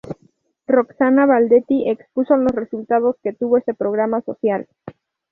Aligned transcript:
Roxana 0.65 1.27
Baldetti 1.27 1.87
expuso 1.87 2.35
los 2.35 2.51
resultados 2.53 3.17
que 3.21 3.33
tuvo 3.33 3.59
este 3.59 3.75
programa 3.75 4.21
social. 4.21 4.67